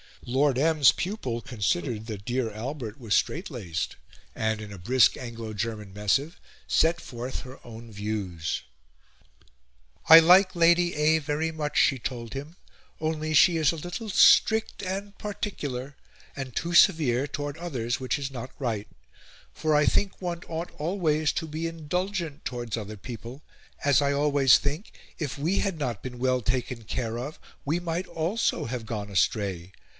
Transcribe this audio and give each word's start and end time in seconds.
Lord 0.23 0.57
M's 0.57 0.91
pupil 0.91 1.41
considered 1.41 2.05
that 2.05 2.25
dear 2.25 2.51
Albert 2.51 2.99
was 2.99 3.13
strait 3.15 3.49
laced, 3.49 3.95
and, 4.35 4.61
in 4.61 4.71
a 4.71 4.77
brisk 4.77 5.17
Anglo 5.17 5.53
German 5.53 5.93
missive, 5.93 6.39
set 6.67 7.01
forth 7.01 7.39
her 7.41 7.59
own 7.63 7.91
views. 7.91 8.61
"I 10.09 10.19
like 10.19 10.55
Lady 10.55 10.95
A. 10.95 11.17
very 11.19 11.51
much," 11.51 11.77
she 11.77 11.97
told 11.97 12.33
him, 12.33 12.55
"only 12.99 13.33
she 13.33 13.57
is 13.57 13.71
a 13.71 13.75
little 13.75 14.09
strict 14.09 14.83
awl 14.83 15.11
particular, 15.19 15.95
and 16.35 16.55
too 16.55 16.75
severe 16.75 17.27
towards 17.27 17.59
others, 17.59 17.99
which 17.99 18.17
is 18.19 18.29
not 18.31 18.51
right; 18.59 18.87
for 19.53 19.75
I 19.75 19.85
think 19.85 20.21
one 20.21 20.41
ought 20.47 20.71
always 20.79 21.31
to 21.33 21.47
be 21.47 21.67
indulgent 21.67 22.45
towards 22.45 22.77
other 22.77 22.97
people, 22.97 23.43
as 23.83 24.01
I 24.03 24.13
always 24.13 24.57
think, 24.59 24.91
if 25.17 25.37
we 25.39 25.59
had 25.59 25.77
not 25.79 26.03
been 26.03 26.19
well 26.19 26.41
taken 26.41 26.83
care 26.83 27.17
of, 27.17 27.39
we 27.65 27.79
might 27.79 28.07
also 28.07 28.65
have 28.65 28.85
gone 28.87 29.09
astray. 29.09 29.71